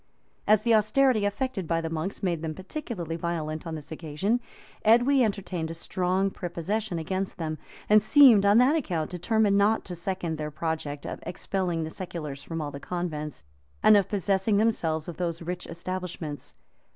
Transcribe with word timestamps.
]As 0.47 0.63
the 0.63 0.73
austerity 0.73 1.25
affected 1.25 1.67
by 1.67 1.79
the 1.79 1.87
monks 1.87 2.23
made 2.23 2.41
them 2.41 2.55
particularly 2.55 3.15
violent 3.15 3.67
on 3.67 3.75
this 3.75 3.91
occasion, 3.91 4.39
Edwy 4.83 5.23
entertained 5.23 5.69
a 5.69 5.75
strong 5.75 6.31
prepossession 6.31 6.97
against 6.97 7.37
them; 7.37 7.59
and 7.87 8.01
seemed, 8.01 8.43
on 8.43 8.57
that 8.57 8.75
account, 8.75 9.11
determined 9.11 9.59
not 9.59 9.85
to 9.85 9.93
second 9.95 10.39
their 10.39 10.49
project 10.49 11.05
of 11.05 11.19
expelling 11.21 11.83
the 11.83 11.91
seculars 11.91 12.41
from 12.41 12.61
all 12.61 12.71
the 12.71 12.79
convents, 12.79 13.43
and 13.83 13.95
of 13.95 14.09
possessing 14.09 14.57
themselves 14.57 15.07
of 15.07 15.17
those 15.17 15.43
rich 15.43 15.67
establishments. 15.67 16.55